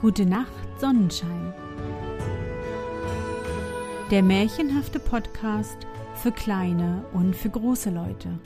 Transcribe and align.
Gute 0.00 0.26
Nacht, 0.26 0.52
Sonnenschein. 0.78 1.52
Der 4.12 4.22
märchenhafte 4.22 5.00
Podcast 5.00 5.76
für 6.14 6.30
kleine 6.30 7.04
und 7.12 7.34
für 7.34 7.50
große 7.50 7.90
Leute. 7.90 8.38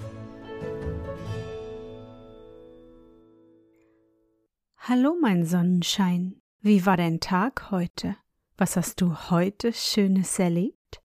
Hallo, 4.78 5.14
mein 5.20 5.45
Sonnenschein. 5.45 6.41
Wie 6.62 6.86
war 6.86 6.96
dein 6.96 7.20
Tag 7.20 7.70
heute? 7.70 8.16
Was 8.56 8.77
hast 8.77 9.02
du 9.02 9.14
heute 9.28 9.74
Schönes 9.74 10.38
erlebt? 10.38 11.02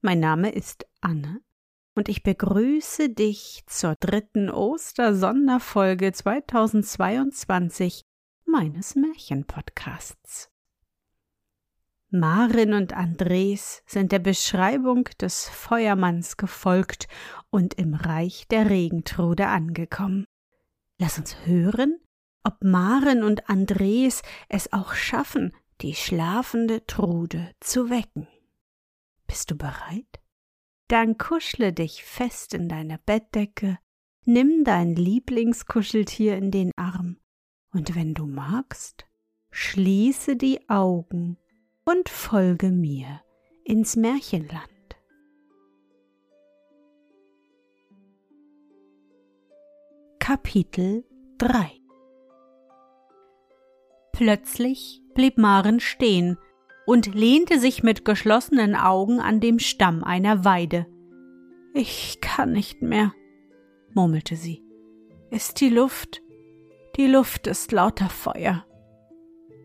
Mein 0.00 0.18
Name 0.18 0.50
ist 0.50 0.84
Anne 1.00 1.42
und 1.94 2.08
ich 2.08 2.24
begrüße 2.24 3.10
dich 3.10 3.62
zur 3.68 3.94
dritten 3.94 4.50
Ostersonderfolge 4.50 6.10
2022 6.12 8.09
meines 8.50 8.94
Märchenpodcasts. 8.94 10.50
Marin 12.12 12.72
und 12.72 12.92
Andres 12.92 13.82
sind 13.86 14.10
der 14.10 14.18
Beschreibung 14.18 15.04
des 15.20 15.48
Feuermanns 15.48 16.36
gefolgt 16.36 17.06
und 17.50 17.74
im 17.74 17.94
Reich 17.94 18.48
der 18.48 18.68
Regentrude 18.68 19.46
angekommen. 19.46 20.24
Lass 20.98 21.18
uns 21.18 21.46
hören, 21.46 22.00
ob 22.42 22.64
Marin 22.64 23.22
und 23.22 23.48
Andres 23.48 24.22
es 24.48 24.72
auch 24.72 24.94
schaffen, 24.94 25.54
die 25.82 25.94
schlafende 25.94 26.84
Trude 26.86 27.52
zu 27.60 27.90
wecken. 27.90 28.26
Bist 29.28 29.52
du 29.52 29.56
bereit? 29.56 30.20
Dann 30.88 31.16
kuschle 31.16 31.72
dich 31.72 32.02
fest 32.02 32.54
in 32.54 32.68
deiner 32.68 32.98
Bettdecke, 32.98 33.78
nimm 34.24 34.64
dein 34.64 34.96
Lieblingskuscheltier 34.96 36.36
in 36.36 36.50
den 36.50 36.72
Arm 36.76 37.19
und 37.72 37.94
wenn 37.94 38.14
du 38.14 38.26
magst, 38.26 39.06
schließe 39.50 40.36
die 40.36 40.68
Augen 40.68 41.38
und 41.84 42.08
folge 42.08 42.70
mir 42.70 43.20
ins 43.64 43.96
Märchenland. 43.96 44.68
Kapitel 50.18 51.04
3 51.38 51.72
Plötzlich 54.12 55.00
blieb 55.14 55.38
Maren 55.38 55.80
stehen 55.80 56.36
und 56.86 57.14
lehnte 57.14 57.58
sich 57.58 57.82
mit 57.82 58.04
geschlossenen 58.04 58.74
Augen 58.76 59.20
an 59.20 59.40
dem 59.40 59.58
Stamm 59.58 60.04
einer 60.04 60.44
Weide. 60.44 60.86
Ich 61.72 62.20
kann 62.20 62.52
nicht 62.52 62.82
mehr, 62.82 63.14
murmelte 63.94 64.36
sie. 64.36 64.62
Ist 65.30 65.60
die 65.60 65.68
Luft 65.68 66.20
die 66.96 67.06
Luft 67.06 67.46
ist 67.46 67.72
lauter 67.72 68.08
Feuer. 68.08 68.64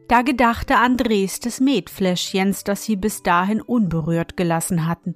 Da 0.07 0.21
gedachte 0.21 0.77
Andres 0.77 1.39
des 1.39 1.59
Metfläschchens, 1.59 2.63
das 2.63 2.83
sie 2.83 2.95
bis 2.95 3.23
dahin 3.23 3.61
unberührt 3.61 4.37
gelassen 4.37 4.87
hatten. 4.87 5.15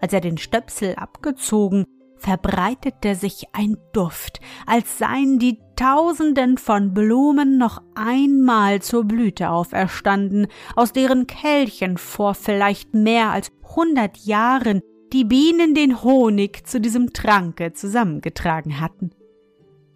Als 0.00 0.12
er 0.12 0.20
den 0.20 0.36
Stöpsel 0.36 0.94
abgezogen, 0.96 1.86
verbreitete 2.16 3.14
sich 3.14 3.46
ein 3.52 3.78
Duft, 3.94 4.40
als 4.66 4.98
seien 4.98 5.38
die 5.38 5.58
Tausenden 5.74 6.58
von 6.58 6.92
Blumen 6.92 7.56
noch 7.56 7.80
einmal 7.94 8.82
zur 8.82 9.04
Blüte 9.04 9.48
auferstanden, 9.48 10.46
aus 10.76 10.92
deren 10.92 11.26
Kelchen 11.26 11.96
vor 11.96 12.34
vielleicht 12.34 12.92
mehr 12.92 13.30
als 13.30 13.50
hundert 13.74 14.18
Jahren 14.18 14.82
die 15.14 15.24
Bienen 15.24 15.74
den 15.74 16.02
Honig 16.02 16.66
zu 16.66 16.78
diesem 16.78 17.14
Tranke 17.14 17.72
zusammengetragen 17.72 18.80
hatten 18.80 19.12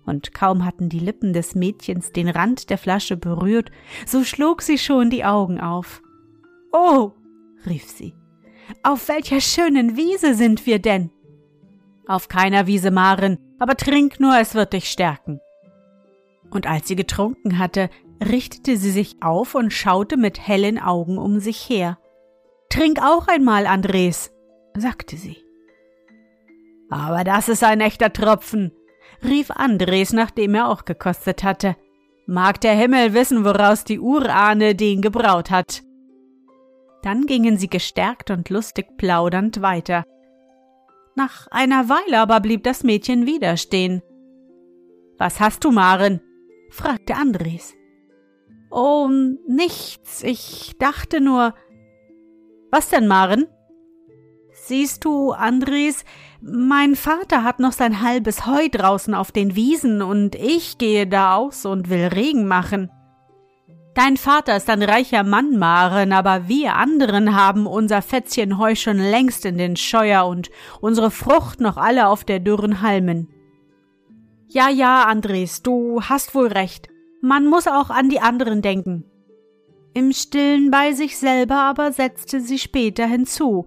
und 0.06 0.34
kaum 0.34 0.64
hatten 0.64 0.88
die 0.88 0.98
Lippen 0.98 1.32
des 1.32 1.54
Mädchens 1.54 2.12
den 2.12 2.28
Rand 2.28 2.70
der 2.70 2.78
Flasche 2.78 3.16
berührt, 3.16 3.70
so 4.06 4.24
schlug 4.24 4.62
sie 4.62 4.78
schon 4.78 5.10
die 5.10 5.24
Augen 5.24 5.60
auf. 5.60 6.02
Oh, 6.72 7.12
rief 7.66 7.88
sie, 7.88 8.14
auf 8.82 9.08
welcher 9.08 9.40
schönen 9.40 9.96
Wiese 9.96 10.34
sind 10.34 10.66
wir 10.66 10.78
denn? 10.78 11.10
Auf 12.06 12.28
keiner 12.28 12.66
Wiese, 12.66 12.90
Maren, 12.90 13.38
aber 13.58 13.76
trink 13.76 14.20
nur, 14.20 14.38
es 14.38 14.54
wird 14.54 14.72
dich 14.72 14.90
stärken. 14.90 15.40
Und 16.50 16.66
als 16.66 16.88
sie 16.88 16.96
getrunken 16.96 17.58
hatte, 17.58 17.88
richtete 18.22 18.76
sie 18.76 18.90
sich 18.90 19.22
auf 19.22 19.54
und 19.54 19.72
schaute 19.72 20.16
mit 20.16 20.46
hellen 20.46 20.78
Augen 20.78 21.18
um 21.18 21.40
sich 21.40 21.68
her. 21.68 21.98
Trink 22.68 23.00
auch 23.00 23.28
einmal, 23.28 23.66
Andres, 23.66 24.32
sagte 24.76 25.16
sie. 25.16 25.38
Aber 26.90 27.24
das 27.24 27.48
ist 27.48 27.64
ein 27.64 27.80
echter 27.80 28.12
Tropfen, 28.12 28.72
rief 29.22 29.50
Andres, 29.50 30.12
nachdem 30.12 30.54
er 30.54 30.68
auch 30.68 30.84
gekostet 30.84 31.44
hatte. 31.44 31.76
Mag 32.26 32.60
der 32.60 32.74
Himmel 32.74 33.12
wissen, 33.12 33.44
woraus 33.44 33.84
die 33.84 34.00
Urahne 34.00 34.74
den 34.74 35.02
gebraut 35.02 35.50
hat. 35.50 35.82
Dann 37.02 37.26
gingen 37.26 37.58
sie 37.58 37.68
gestärkt 37.68 38.30
und 38.30 38.48
lustig 38.48 38.96
plaudernd 38.96 39.60
weiter. 39.60 40.04
Nach 41.16 41.46
einer 41.50 41.88
Weile 41.88 42.18
aber 42.18 42.40
blieb 42.40 42.64
das 42.64 42.82
Mädchen 42.82 43.26
wieder 43.26 43.56
stehen. 43.56 44.02
Was 45.18 45.38
hast 45.38 45.64
du, 45.64 45.70
Maren? 45.70 46.20
fragte 46.70 47.14
Andres. 47.14 47.74
Oh, 48.70 49.08
nichts. 49.46 50.22
Ich 50.24 50.74
dachte 50.78 51.20
nur. 51.20 51.54
Was 52.72 52.88
denn, 52.88 53.06
Maren? 53.06 53.46
Siehst 54.66 55.04
du, 55.04 55.32
Andres, 55.32 56.06
mein 56.40 56.96
Vater 56.96 57.44
hat 57.44 57.60
noch 57.60 57.72
sein 57.72 58.00
halbes 58.00 58.46
Heu 58.46 58.70
draußen 58.70 59.12
auf 59.12 59.30
den 59.30 59.54
Wiesen 59.56 60.00
und 60.00 60.34
ich 60.36 60.78
gehe 60.78 61.06
da 61.06 61.36
aus 61.36 61.66
und 61.66 61.90
will 61.90 62.06
Regen 62.06 62.46
machen. 62.46 62.90
Dein 63.94 64.16
Vater 64.16 64.56
ist 64.56 64.70
ein 64.70 64.82
reicher 64.82 65.22
Mann, 65.22 65.58
Maren, 65.58 66.14
aber 66.14 66.48
wir 66.48 66.76
anderen 66.76 67.36
haben 67.36 67.66
unser 67.66 68.00
Fätzchen 68.00 68.56
Heu 68.56 68.74
schon 68.74 68.96
längst 68.96 69.44
in 69.44 69.58
den 69.58 69.76
Scheuer 69.76 70.24
und 70.24 70.50
unsere 70.80 71.10
Frucht 71.10 71.60
noch 71.60 71.76
alle 71.76 72.08
auf 72.08 72.24
der 72.24 72.40
dürren 72.40 72.80
Halmen. 72.80 73.28
Ja, 74.48 74.70
ja, 74.70 75.04
Andres, 75.04 75.62
du 75.62 76.00
hast 76.00 76.34
wohl 76.34 76.46
recht. 76.46 76.88
Man 77.20 77.46
muss 77.48 77.66
auch 77.66 77.90
an 77.90 78.08
die 78.08 78.20
anderen 78.20 78.62
denken. 78.62 79.04
Im 79.92 80.10
Stillen 80.12 80.70
bei 80.70 80.94
sich 80.94 81.18
selber 81.18 81.56
aber 81.56 81.92
setzte 81.92 82.40
sie 82.40 82.58
später 82.58 83.04
hinzu, 83.04 83.66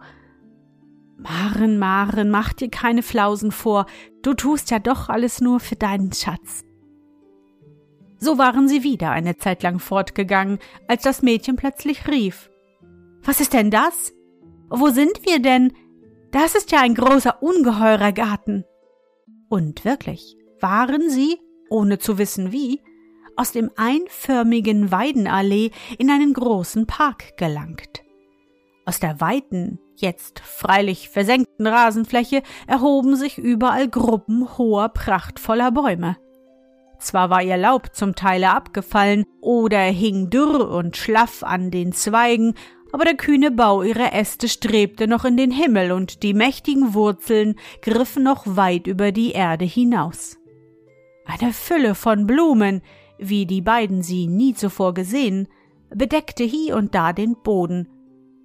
Maren, 1.17 1.79
Maren, 1.79 2.29
mach 2.29 2.53
dir 2.53 2.69
keine 2.69 3.01
Flausen 3.01 3.51
vor, 3.51 3.87
du 4.21 4.33
tust 4.35 4.69
ja 4.69 4.79
doch 4.79 5.09
alles 5.09 5.41
nur 5.41 5.59
für 5.59 5.75
deinen 5.75 6.13
Schatz. 6.13 6.63
So 8.19 8.37
waren 8.37 8.67
sie 8.67 8.83
wieder 8.83 9.11
eine 9.11 9.37
Zeit 9.37 9.63
lang 9.63 9.79
fortgegangen, 9.79 10.59
als 10.87 11.03
das 11.03 11.21
Mädchen 11.21 11.55
plötzlich 11.55 12.07
rief. 12.07 12.49
Was 13.23 13.41
ist 13.41 13.53
denn 13.53 13.71
das? 13.71 14.13
Wo 14.69 14.89
sind 14.89 15.25
wir 15.25 15.39
denn? 15.39 15.73
Das 16.31 16.55
ist 16.55 16.71
ja 16.71 16.81
ein 16.81 16.93
großer, 16.93 17.41
ungeheurer 17.41 18.11
Garten. 18.11 18.63
Und 19.49 19.85
wirklich 19.85 20.37
waren 20.59 21.09
sie, 21.09 21.37
ohne 21.69 21.99
zu 21.99 22.17
wissen 22.17 22.51
wie, 22.51 22.81
aus 23.35 23.51
dem 23.51 23.71
einförmigen 23.75 24.91
Weidenallee 24.91 25.71
in 25.97 26.09
einen 26.09 26.33
großen 26.33 26.87
Park 26.87 27.37
gelangt. 27.37 28.03
Aus 28.87 29.01
der 29.01 29.19
weiten, 29.19 29.79
jetzt 29.97 30.39
freilich 30.39 31.09
versenkten 31.09 31.67
Rasenfläche 31.67 32.41
erhoben 32.67 33.17
sich 33.17 33.37
überall 33.37 33.89
Gruppen 33.89 34.57
hoher, 34.57 34.87
prachtvoller 34.87 35.71
Bäume. 35.71 36.15
Zwar 36.97 37.29
war 37.29 37.43
ihr 37.43 37.57
Laub 37.57 37.93
zum 37.93 38.15
Teile 38.15 38.51
abgefallen 38.51 39.25
oder 39.41 39.81
hing 39.81 40.29
dürr 40.29 40.69
und 40.69 40.95
schlaff 40.95 41.43
an 41.43 41.69
den 41.69 41.91
Zweigen, 41.91 42.53
aber 42.93 43.03
der 43.03 43.15
kühne 43.15 43.51
Bau 43.51 43.83
ihrer 43.83 44.13
Äste 44.13 44.47
strebte 44.47 45.05
noch 45.05 45.25
in 45.25 45.35
den 45.35 45.51
Himmel 45.51 45.91
und 45.91 46.23
die 46.23 46.33
mächtigen 46.33 46.93
Wurzeln 46.93 47.55
griffen 47.81 48.23
noch 48.23 48.43
weit 48.45 48.87
über 48.87 49.11
die 49.11 49.33
Erde 49.33 49.65
hinaus. 49.65 50.37
Eine 51.25 51.51
Fülle 51.51 51.93
von 51.93 52.25
Blumen, 52.25 52.81
wie 53.17 53.45
die 53.45 53.61
beiden 53.61 54.01
sie 54.01 54.27
nie 54.27 54.53
zuvor 54.53 54.93
gesehen, 54.93 55.49
bedeckte 55.89 56.45
hie 56.45 56.71
und 56.71 56.95
da 56.95 57.11
den 57.11 57.35
Boden, 57.43 57.89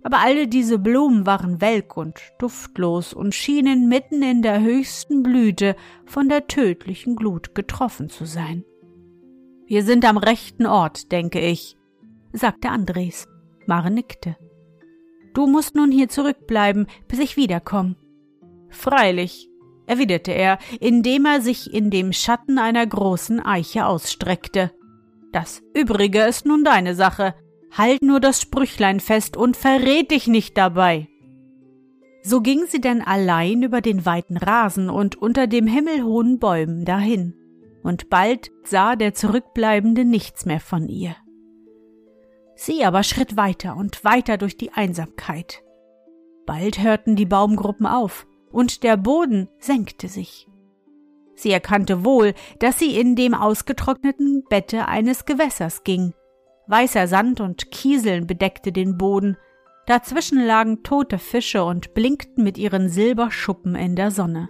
aber 0.02 0.18
alle 0.18 0.48
diese 0.48 0.78
Blumen 0.78 1.26
waren 1.26 1.60
welk 1.60 1.96
und 1.96 2.18
duftlos 2.38 3.12
und 3.12 3.34
schienen 3.34 3.88
mitten 3.88 4.22
in 4.22 4.42
der 4.42 4.60
höchsten 4.60 5.22
Blüte 5.22 5.76
von 6.06 6.28
der 6.28 6.46
tödlichen 6.46 7.16
Glut 7.16 7.54
getroffen 7.54 8.08
zu 8.08 8.24
sein. 8.24 8.64
Wir 9.66 9.84
sind 9.84 10.04
am 10.04 10.18
rechten 10.18 10.66
Ort, 10.66 11.12
denke 11.12 11.40
ich, 11.40 11.76
sagte 12.32 12.68
Andres. 12.68 13.26
Mare 13.66 13.90
nickte. 13.90 14.36
Du 15.34 15.46
musst 15.46 15.74
nun 15.74 15.90
hier 15.90 16.08
zurückbleiben, 16.08 16.86
bis 17.08 17.20
ich 17.20 17.36
wiederkomme. 17.36 17.96
Freilich, 18.68 19.48
erwiderte 19.86 20.32
er, 20.32 20.58
indem 20.80 21.26
er 21.26 21.40
sich 21.40 21.72
in 21.72 21.90
dem 21.90 22.12
Schatten 22.12 22.58
einer 22.58 22.86
großen 22.86 23.40
Eiche 23.40 23.86
ausstreckte. 23.86 24.72
Das 25.32 25.62
übrige 25.74 26.22
ist 26.22 26.44
nun 26.44 26.64
deine 26.64 26.94
Sache. 26.94 27.34
Halt 27.76 28.02
nur 28.02 28.20
das 28.20 28.40
Sprüchlein 28.40 29.00
fest 29.00 29.36
und 29.36 29.56
verrät 29.56 30.10
dich 30.10 30.26
nicht 30.26 30.58
dabei. 30.58 31.08
So 32.22 32.40
ging 32.40 32.66
sie 32.66 32.80
denn 32.80 33.02
allein 33.02 33.62
über 33.62 33.80
den 33.80 34.06
weiten 34.06 34.36
Rasen 34.36 34.90
und 34.90 35.16
unter 35.16 35.46
dem 35.46 35.66
himmelhohen 35.66 36.38
Bäumen 36.38 36.84
dahin, 36.84 37.34
und 37.82 38.10
bald 38.10 38.52
sah 38.62 38.94
der 38.94 39.14
Zurückbleibende 39.14 40.04
nichts 40.04 40.44
mehr 40.44 40.60
von 40.60 40.88
ihr. 40.88 41.16
Sie 42.54 42.84
aber 42.84 43.02
schritt 43.02 43.36
weiter 43.36 43.76
und 43.76 44.04
weiter 44.04 44.36
durch 44.36 44.56
die 44.56 44.72
Einsamkeit. 44.72 45.64
Bald 46.46 46.80
hörten 46.80 47.16
die 47.16 47.26
Baumgruppen 47.26 47.86
auf, 47.86 48.26
und 48.52 48.82
der 48.84 48.96
Boden 48.96 49.48
senkte 49.58 50.08
sich. 50.08 50.46
Sie 51.34 51.50
erkannte 51.50 52.04
wohl, 52.04 52.34
dass 52.60 52.78
sie 52.78 52.94
in 53.00 53.16
dem 53.16 53.34
ausgetrockneten 53.34 54.44
Bette 54.48 54.86
eines 54.86 55.24
Gewässers 55.24 55.82
ging. 55.82 56.12
Weißer 56.66 57.06
Sand 57.06 57.40
und 57.40 57.70
Kieseln 57.70 58.26
bedeckte 58.26 58.72
den 58.72 58.96
Boden, 58.96 59.36
dazwischen 59.86 60.44
lagen 60.44 60.82
tote 60.82 61.18
Fische 61.18 61.64
und 61.64 61.94
blinkten 61.94 62.44
mit 62.44 62.56
ihren 62.56 62.88
Silberschuppen 62.88 63.74
in 63.74 63.96
der 63.96 64.10
Sonne. 64.10 64.48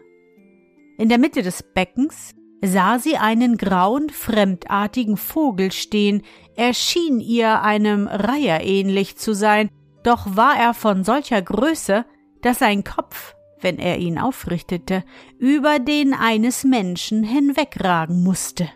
In 0.98 1.08
der 1.08 1.18
Mitte 1.18 1.42
des 1.42 1.62
Beckens 1.62 2.34
sah 2.62 2.98
sie 2.98 3.16
einen 3.16 3.56
grauen, 3.56 4.10
fremdartigen 4.10 5.16
Vogel 5.16 5.72
stehen, 5.72 6.22
er 6.54 6.74
schien 6.74 7.18
ihr 7.18 7.62
einem 7.62 8.06
Reiher 8.06 8.62
ähnlich 8.64 9.16
zu 9.16 9.34
sein, 9.34 9.68
doch 10.04 10.36
war 10.36 10.56
er 10.56 10.74
von 10.74 11.02
solcher 11.02 11.40
Größe, 11.42 12.04
dass 12.42 12.58
sein 12.58 12.84
Kopf, 12.84 13.34
wenn 13.60 13.78
er 13.78 13.98
ihn 13.98 14.18
aufrichtete, 14.18 15.04
über 15.38 15.78
den 15.78 16.14
eines 16.14 16.64
Menschen 16.64 17.24
hinwegragen 17.24 18.22
musste. 18.22 18.68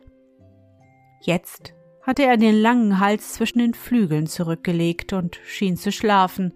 Jetzt 1.21 1.75
hatte 2.06 2.23
er 2.25 2.37
den 2.37 2.55
langen 2.55 3.00
Hals 3.00 3.32
zwischen 3.35 3.58
den 3.58 3.75
Flügeln 3.75 4.29
zurückgelegt 4.29 5.12
und 5.12 5.41
schien 5.44 5.76
zu 5.76 5.91
schlafen. 5.91 6.53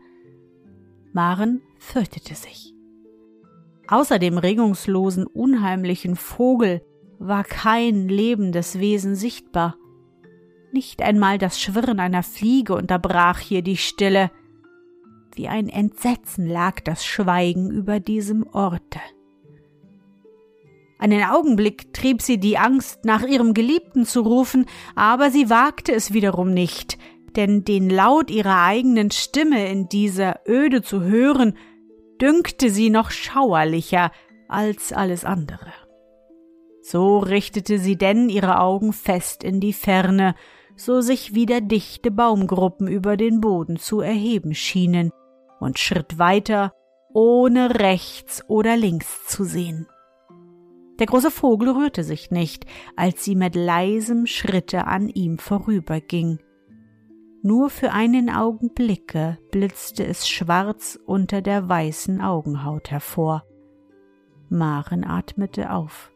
Maren 1.13 1.61
fürchtete 1.79 2.37
sich. 2.37 2.73
Außer 3.89 4.21
dem 4.21 4.39
regungslosen, 4.39 5.27
unheimlichen 5.27 6.15
Vogel 6.15 6.83
war 7.19 7.43
kein 7.43 8.09
lebendes 8.09 8.79
Wesen 8.79 9.17
sichtbar. 9.17 9.77
Nicht 10.73 11.03
einmal 11.03 11.37
das 11.37 11.61
Schwirren 11.61 11.99
einer 11.99 12.23
Fliege 12.23 12.75
unterbrach 12.75 13.41
hier 13.41 13.63
die 13.63 13.77
Stille. 13.77 14.31
Wie 15.35 15.49
ein 15.49 15.69
Entsetzen 15.69 16.47
lag 16.47 16.79
das 16.81 17.05
Schweigen 17.05 17.73
über 17.73 17.99
diesem 17.99 18.47
Orte. 18.47 19.01
Einen 21.01 21.25
Augenblick 21.25 21.95
trieb 21.95 22.21
sie 22.21 22.37
die 22.37 22.59
Angst, 22.59 23.07
nach 23.07 23.23
ihrem 23.23 23.55
Geliebten 23.55 24.05
zu 24.05 24.21
rufen, 24.21 24.67
aber 24.95 25.31
sie 25.31 25.49
wagte 25.49 25.95
es 25.95 26.13
wiederum 26.13 26.53
nicht, 26.53 26.99
denn 27.37 27.65
den 27.65 27.89
Laut 27.89 28.31
ihrer 28.31 28.63
eigenen 28.65 29.11
Stimme 29.11 29.67
in 29.67 29.89
dieser 29.89 30.41
Öde 30.47 30.83
zu 30.83 31.01
hören, 31.01 31.57
dünkte 32.21 32.69
sie 32.69 32.91
noch 32.91 33.11
schauerlicher 33.11 34.13
als 34.47 34.93
alles 34.93 35.25
andere. 35.25 35.73
So 36.83 37.17
richtete 37.17 37.79
sie 37.79 37.97
denn 37.97 38.29
ihre 38.29 38.61
Augen 38.61 38.93
fest 38.93 39.43
in 39.43 39.59
die 39.59 39.73
Ferne, 39.73 40.35
so 40.77 41.01
sich 41.01 41.35
wieder 41.35 41.63
dichte 41.63 42.11
Baumgruppen 42.11 42.89
über 42.89 43.17
den 43.17 43.41
Boden 43.41 43.79
zu 43.79 44.01
erheben 44.03 44.55
schienen, 44.55 45.13
und 45.61 45.79
schritt 45.79 46.19
weiter, 46.19 46.75
ohne 47.15 47.81
rechts 47.81 48.45
oder 48.49 48.77
links 48.77 49.27
zu 49.27 49.45
sehen. 49.45 49.87
Der 51.01 51.07
große 51.07 51.31
Vogel 51.31 51.71
rührte 51.71 52.05
sich 52.05 52.31
nicht, 52.31 52.67
als 52.95 53.25
sie 53.25 53.35
mit 53.35 53.55
leisem 53.55 54.27
Schritte 54.27 54.87
an 54.87 55.09
ihm 55.09 55.39
vorüberging. 55.39 56.39
Nur 57.43 57.71
für 57.71 57.93
einen 57.93 58.29
Augenblicke 58.29 59.39
blitzte 59.51 60.07
es 60.07 60.29
schwarz 60.29 60.99
unter 61.07 61.41
der 61.41 61.67
weißen 61.67 62.21
Augenhaut 62.21 62.91
hervor. 62.91 63.45
Maren 64.51 65.05
atmete 65.05 65.73
auf. 65.73 66.13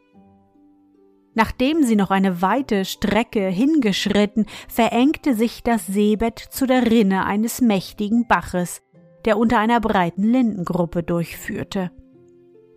Nachdem 1.33 1.81
sie 1.81 1.95
noch 1.95 2.11
eine 2.11 2.43
weite 2.43 2.85
Strecke 2.85 3.47
hingeschritten, 3.47 4.45
verengte 4.69 5.33
sich 5.33 5.63
das 5.63 5.87
Seebett 5.87 6.37
zu 6.37 6.67
der 6.67 6.91
Rinne 6.91 7.25
eines 7.25 7.59
mächtigen 7.59 8.27
Baches, 8.27 8.83
der 9.25 9.39
unter 9.39 9.57
einer 9.57 9.79
breiten 9.79 10.23
Lindengruppe 10.31 11.01
durchführte. 11.01 11.89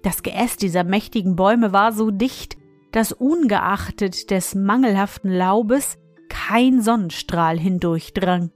Das 0.03 0.23
Geäst 0.23 0.63
dieser 0.63 0.85
mächtigen 0.85 1.37
Bäume 1.37 1.73
war 1.73 1.93
so 1.93 2.11
dicht, 2.11 2.57
dass 2.93 3.13
ungeachtet 3.13 4.31
des 4.31 4.55
mangelhaften 4.55 5.31
Laubes 5.31 5.99
kein 6.29 6.81
Sonnenstrahl 6.81 7.59
hindurchdrang. 7.59 8.51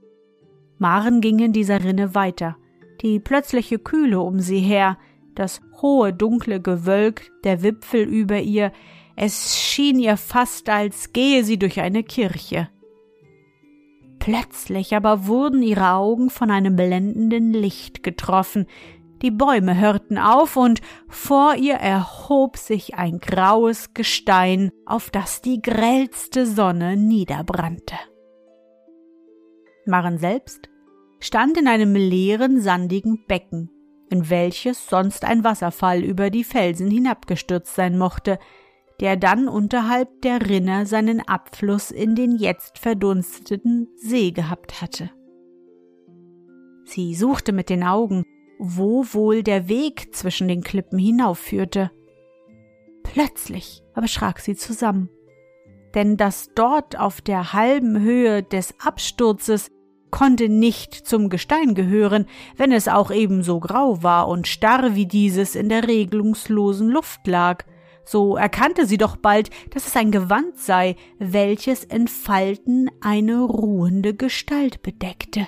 Maren 0.77 1.21
ging 1.21 1.39
in 1.39 1.53
dieser 1.53 1.83
Rinne 1.83 2.15
weiter. 2.15 2.57
Die 3.01 3.19
plötzliche 3.19 3.79
Kühle 3.79 4.19
um 4.19 4.39
sie 4.39 4.59
her, 4.59 4.97
das 5.35 5.61
hohe 5.81 6.13
dunkle 6.13 6.61
Gewölk 6.61 7.31
der 7.43 7.63
Wipfel 7.63 8.03
über 8.03 8.39
ihr, 8.39 8.71
es 9.15 9.57
schien 9.59 9.99
ihr 9.99 10.17
fast, 10.17 10.69
als 10.69 11.13
gehe 11.13 11.43
sie 11.43 11.59
durch 11.59 11.79
eine 11.79 12.03
Kirche. 12.03 12.69
Plötzlich 14.19 14.95
aber 14.95 15.27
wurden 15.27 15.61
ihre 15.61 15.91
Augen 15.91 16.29
von 16.29 16.49
einem 16.49 16.75
blendenden 16.75 17.51
Licht 17.51 18.03
getroffen, 18.03 18.67
die 19.23 19.31
Bäume 19.31 19.79
hörten 19.79 20.17
auf 20.17 20.57
und 20.57 20.81
vor 21.07 21.55
ihr 21.55 21.75
erhob 21.75 22.57
sich 22.57 22.95
ein 22.95 23.19
graues 23.19 23.93
Gestein, 23.93 24.71
auf 24.85 25.09
das 25.09 25.41
die 25.41 25.61
grellste 25.61 26.45
Sonne 26.45 26.97
niederbrannte. 26.97 27.95
Maren 29.85 30.17
selbst 30.17 30.69
stand 31.19 31.57
in 31.57 31.67
einem 31.67 31.95
leeren, 31.95 32.59
sandigen 32.59 33.25
Becken, 33.25 33.69
in 34.09 34.29
welches 34.29 34.87
sonst 34.87 35.23
ein 35.23 35.45
Wasserfall 35.45 36.03
über 36.03 36.29
die 36.29 36.43
Felsen 36.43 36.91
hinabgestürzt 36.91 37.73
sein 37.73 37.97
mochte, 37.97 38.39
der 38.99 39.15
dann 39.15 39.47
unterhalb 39.47 40.21
der 40.21 40.49
Rinne 40.49 40.85
seinen 40.85 41.21
Abfluss 41.21 41.91
in 41.91 42.15
den 42.15 42.35
jetzt 42.35 42.77
verdunsteten 42.77 43.87
See 43.95 44.31
gehabt 44.31 44.81
hatte. 44.81 45.09
Sie 46.85 47.15
suchte 47.15 47.53
mit 47.53 47.69
den 47.69 47.83
Augen, 47.83 48.23
wo 48.65 49.05
wohl 49.11 49.43
der 49.43 49.67
Weg 49.67 50.15
zwischen 50.15 50.47
den 50.47 50.63
Klippen 50.63 50.97
hinaufführte. 50.97 51.91
Plötzlich 53.03 53.83
aber 53.93 54.07
schrak 54.07 54.39
sie 54.39 54.55
zusammen, 54.55 55.09
denn 55.93 56.15
das 56.15 56.51
dort 56.55 56.97
auf 56.97 57.19
der 57.19 57.51
halben 57.51 57.99
Höhe 57.99 58.41
des 58.41 58.73
Absturzes 58.79 59.69
konnte 60.11 60.47
nicht 60.47 60.93
zum 60.93 61.27
Gestein 61.27 61.75
gehören, 61.75 62.25
wenn 62.55 62.71
es 62.71 62.87
auch 62.87 63.11
ebenso 63.11 63.59
grau 63.59 64.01
war 64.01 64.29
und 64.29 64.47
starr 64.47 64.95
wie 64.95 65.07
dieses 65.07 65.55
in 65.55 65.67
der 65.67 65.85
regelungslosen 65.85 66.87
Luft 66.87 67.27
lag. 67.27 67.65
So 68.05 68.37
erkannte 68.37 68.85
sie 68.85 68.97
doch 68.97 69.17
bald, 69.17 69.49
dass 69.71 69.87
es 69.87 69.95
ein 69.97 70.11
Gewand 70.11 70.57
sei, 70.57 70.95
welches 71.19 71.83
in 71.83 72.07
Falten 72.07 72.89
eine 73.01 73.41
ruhende 73.41 74.13
Gestalt 74.13 74.83
bedeckte. 74.83 75.47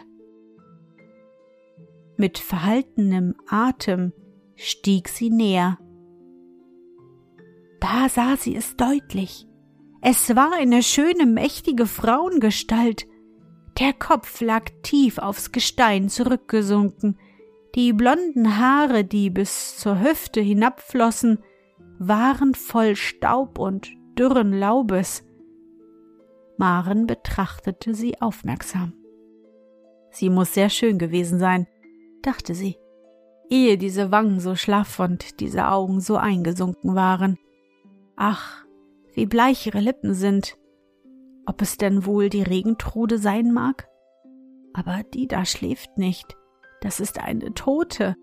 Mit 2.17 2.37
verhaltenem 2.37 3.35
Atem 3.47 4.13
stieg 4.55 5.09
sie 5.09 5.29
näher. 5.29 5.77
Da 7.81 8.09
sah 8.09 8.37
sie 8.37 8.55
es 8.55 8.77
deutlich. 8.77 9.47
Es 10.01 10.35
war 10.35 10.53
eine 10.53 10.81
schöne, 10.81 11.25
mächtige 11.25 11.85
Frauengestalt. 11.85 13.07
Der 13.79 13.91
Kopf 13.91 14.39
lag 14.39 14.69
tief 14.83 15.17
aufs 15.17 15.51
Gestein 15.51 16.09
zurückgesunken. 16.09 17.17
Die 17.75 17.91
blonden 17.91 18.57
Haare, 18.57 19.03
die 19.03 19.29
bis 19.29 19.77
zur 19.77 19.99
Hüfte 19.99 20.39
hinabflossen, 20.39 21.39
waren 21.99 22.55
voll 22.55 22.95
Staub 22.95 23.59
und 23.59 23.89
dürren 24.17 24.53
Laubes. 24.53 25.23
Maren 26.57 27.05
betrachtete 27.05 27.93
sie 27.93 28.21
aufmerksam. 28.21 28.93
Sie 30.11 30.29
muss 30.29 30.53
sehr 30.53 30.69
schön 30.69 30.97
gewesen 30.97 31.39
sein, 31.39 31.67
dachte 32.25 32.55
sie, 32.55 32.77
ehe 33.49 33.77
diese 33.77 34.11
Wangen 34.11 34.39
so 34.39 34.55
schlaff 34.55 34.99
und 34.99 35.39
diese 35.39 35.67
Augen 35.67 35.99
so 35.99 36.17
eingesunken 36.17 36.95
waren. 36.95 37.37
Ach, 38.15 38.65
wie 39.13 39.25
bleich 39.25 39.65
ihre 39.67 39.79
Lippen 39.79 40.13
sind. 40.13 40.57
Ob 41.45 41.61
es 41.61 41.77
denn 41.77 42.05
wohl 42.05 42.29
die 42.29 42.43
Regentrude 42.43 43.17
sein 43.17 43.51
mag? 43.51 43.87
Aber 44.73 45.03
die 45.13 45.27
da 45.27 45.45
schläft 45.45 45.97
nicht. 45.97 46.35
Das 46.81 46.99
ist 46.99 47.19
eine 47.19 47.53
Tote. 47.53 48.15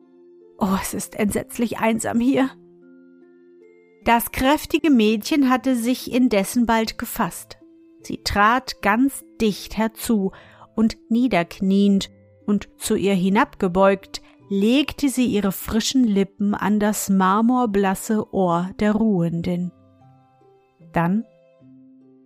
Oh, 0.58 0.76
es 0.80 0.92
ist 0.92 1.18
entsetzlich 1.18 1.78
einsam 1.78 2.20
hier. 2.20 2.50
Das 4.04 4.32
kräftige 4.32 4.90
Mädchen 4.90 5.48
hatte 5.48 5.76
sich 5.76 6.12
indessen 6.12 6.66
bald 6.66 6.98
gefasst. 6.98 7.58
Sie 8.02 8.18
trat 8.24 8.82
ganz 8.82 9.24
dicht 9.40 9.76
herzu 9.76 10.32
und 10.74 10.96
niederkniend 11.08 12.10
und 12.46 12.68
zu 12.76 12.96
ihr 12.96 13.14
hinabgebeugt, 13.14 14.22
legte 14.48 15.08
sie 15.08 15.26
ihre 15.26 15.52
frischen 15.52 16.04
Lippen 16.04 16.54
an 16.54 16.78
das 16.78 17.08
marmorblasse 17.08 18.32
Ohr 18.34 18.70
der 18.80 18.92
Ruhenden. 18.92 19.72
Dann, 20.92 21.24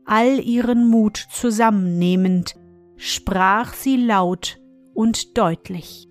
all 0.05 0.41
ihren 0.41 0.89
Mut 0.89 1.17
zusammennehmend, 1.17 2.57
sprach 2.97 3.75
sie 3.75 3.97
laut 3.97 4.59
und 4.95 5.39
deutlich. 5.39 6.09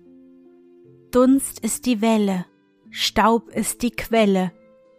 Dunst 1.10 1.60
ist 1.60 1.86
die 1.86 2.00
Welle, 2.00 2.46
Staub 2.90 3.50
ist 3.50 3.82
die 3.82 3.90
Quelle, 3.90 4.52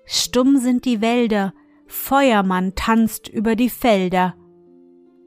stumm 0.05 0.57
sind 0.57 0.85
die 0.85 1.01
Wälder, 1.01 1.53
Feuermann 1.87 2.75
tanzt 2.75 3.27
über 3.27 3.55
die 3.55 3.69
Felder. 3.69 4.35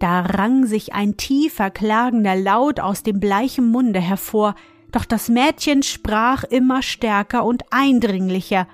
Da 0.00 0.22
rang 0.22 0.64
sich 0.64 0.94
ein 0.94 1.18
tiefer, 1.18 1.70
klagender 1.70 2.34
Laut 2.34 2.80
aus 2.80 3.02
dem 3.02 3.20
bleichen 3.20 3.70
Munde 3.70 4.00
hervor, 4.00 4.54
doch 4.92 5.04
das 5.04 5.28
Mädchen 5.28 5.82
sprach 5.82 6.42
immer 6.42 6.82
stärker 6.82 7.44
und 7.44 7.64
eindringlicher. 7.70 8.66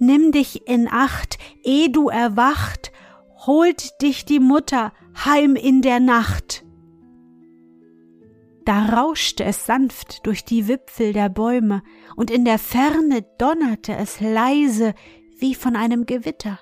Nimm 0.00 0.32
dich 0.32 0.66
in 0.66 0.88
Acht, 0.90 1.38
eh 1.62 1.88
du 1.88 2.08
erwacht, 2.08 2.90
holt 3.46 4.02
dich 4.02 4.24
die 4.24 4.40
Mutter 4.40 4.92
heim 5.24 5.54
in 5.54 5.82
der 5.82 6.00
Nacht. 6.00 6.64
Da 8.64 8.86
rauschte 8.86 9.44
es 9.44 9.66
sanft 9.66 10.26
durch 10.26 10.44
die 10.44 10.66
Wipfel 10.66 11.12
der 11.12 11.28
Bäume, 11.28 11.82
und 12.16 12.30
in 12.30 12.44
der 12.44 12.58
Ferne 12.58 13.24
donnerte 13.38 13.94
es 13.94 14.20
leise 14.20 14.94
wie 15.38 15.54
von 15.54 15.76
einem 15.76 16.06
Gewitter. 16.06 16.58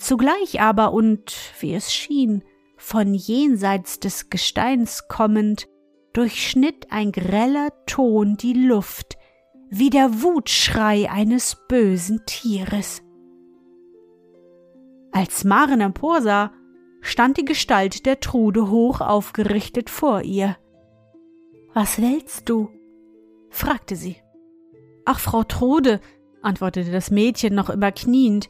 Zugleich 0.00 0.62
aber 0.62 0.94
und, 0.94 1.36
wie 1.60 1.74
es 1.74 1.92
schien, 1.92 2.42
von 2.78 3.12
jenseits 3.12 4.00
des 4.00 4.30
Gesteins 4.30 5.08
kommend, 5.08 5.68
durchschnitt 6.14 6.86
ein 6.90 7.12
greller 7.12 7.68
Ton 7.84 8.38
die 8.38 8.54
Luft, 8.54 9.18
wie 9.68 9.90
der 9.90 10.22
Wutschrei 10.22 11.10
eines 11.10 11.58
bösen 11.68 12.22
Tieres. 12.24 13.02
Als 15.12 15.44
Maren 15.44 15.82
emporsah, 15.82 16.50
stand 17.02 17.36
die 17.36 17.44
Gestalt 17.44 18.06
der 18.06 18.20
Trude 18.20 18.70
hoch 18.70 19.02
aufgerichtet 19.02 19.90
vor 19.90 20.22
ihr. 20.22 20.56
Was 21.74 22.00
willst 22.00 22.48
du? 22.48 22.70
fragte 23.50 23.96
sie. 23.96 24.16
Ach, 25.04 25.18
Frau 25.20 25.44
Trude, 25.44 26.00
antwortete 26.40 26.90
das 26.90 27.10
Mädchen 27.10 27.54
noch 27.54 27.68
immer 27.68 27.92
kniend, 27.92 28.48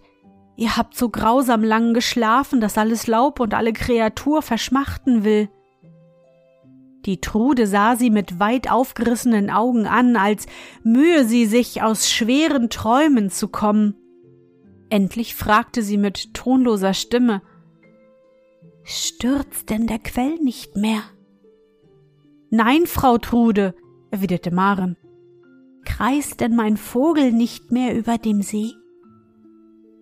Ihr 0.57 0.77
habt 0.77 0.97
so 0.97 1.09
grausam 1.09 1.65
lang 1.65 1.95
geschlafen, 1.95 2.61
dass 2.61 2.77
alles 2.77 3.07
Laub 3.07 3.41
und 3.41 3.55
alle 3.55 3.73
Kreatur 3.73 4.43
verschmachten 4.43 5.25
will. 5.25 5.49
Die 7.07 7.21
Trude 7.21 7.67
sah 7.67 7.97
sie 7.97 8.11
mit 8.11 8.39
weit 8.41 8.71
aufgerissenen 8.71 9.49
Augen 9.49 9.87
an, 9.87 10.17
als 10.17 10.47
mühe 10.83 11.25
sie 11.25 11.47
sich 11.47 11.83
aus 11.83 12.11
schweren 12.11 12.69
Träumen 12.69 13.31
zu 13.31 13.49
kommen. 13.49 13.97
Endlich 14.91 15.35
fragte 15.35 15.83
sie 15.83 15.97
mit 15.97 16.35
tonloser 16.35 16.93
Stimme 16.93 17.43
Stürzt 18.83 19.71
denn 19.71 19.87
der 19.87 19.99
Quell 19.99 20.35
nicht 20.43 20.77
mehr? 20.77 21.03
Nein, 22.51 22.87
Frau 22.87 23.19
Trude, 23.19 23.75
erwiderte 24.11 24.51
Maren. 24.51 24.97
Kreist 25.85 26.41
denn 26.41 26.57
mein 26.57 26.77
Vogel 26.77 27.33
nicht 27.33 27.71
mehr 27.71 27.97
über 27.97 28.19
dem 28.19 28.43
See? 28.43 28.73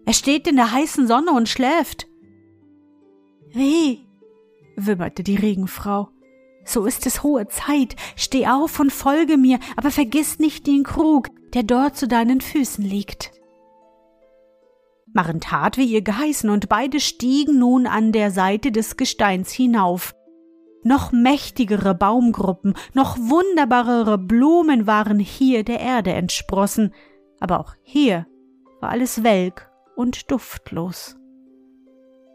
Er 0.09 0.15
steht 0.15 0.49
in 0.49 0.57
der 0.57 0.73
heißen 0.73 1.07
Sonne 1.07 1.33
und 1.33 1.51
schläft. 1.51 2.07
Weh, 3.53 3.99
wimmerte 4.75 5.23
die 5.23 5.37
Regenfrau. 5.37 6.09
So 6.65 6.87
ist 6.87 7.05
es 7.05 7.23
hohe 7.23 7.47
Zeit. 7.49 7.95
Steh 8.17 8.47
auf 8.47 8.81
und 8.81 8.91
folge 8.91 9.37
mir, 9.37 9.59
aber 9.77 9.91
vergiss 9.91 10.39
nicht 10.39 10.67
den 10.67 10.83
Krug, 10.83 11.29
der 11.53 11.63
dort 11.63 11.99
zu 11.99 12.09
deinen 12.09 12.41
Füßen 12.41 12.83
liegt. 12.83 13.33
Maren 15.13 15.43
tat, 15.43 15.77
wie 15.77 15.85
ihr 15.85 16.01
geheißen, 16.01 16.49
und 16.49 16.71
beide 16.71 17.01
stiegen 17.01 17.59
nun 17.59 17.87
an 17.87 18.11
der 18.11 18.31
Seite 18.31 18.73
des 18.73 18.97
Gesteins 18.97 19.53
hinauf. 19.53 20.15
Noch 20.85 21.13
mächtigere 21.13 21.95
Baumgruppen, 21.95 22.73
noch 22.95 23.19
wunderbarere 23.19 24.17
Blumen 24.17 24.87
waren 24.87 25.19
hier 25.19 25.65
der 25.65 25.81
Erde 25.81 26.15
entsprossen, 26.15 26.95
aber 27.41 27.61
auch 27.61 27.75
hier 27.83 28.27
war 28.81 28.89
alles 28.89 29.23
welk 29.23 29.68
und 29.99 30.31
duftlos. 30.31 31.17